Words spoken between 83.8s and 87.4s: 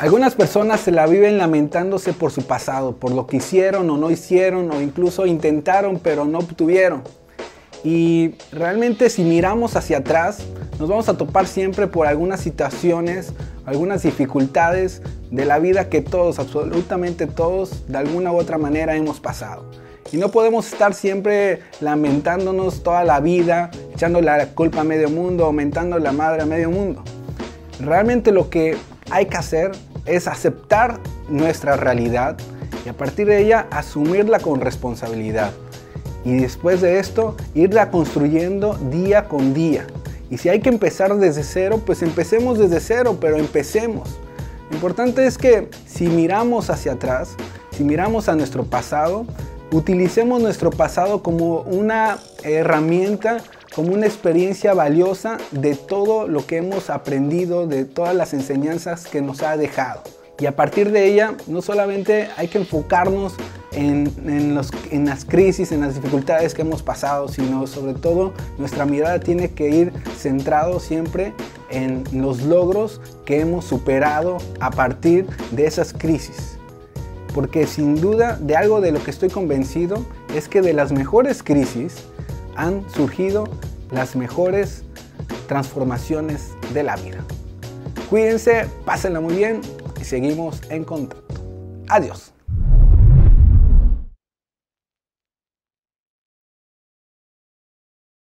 las mejores transformaciones de la vida.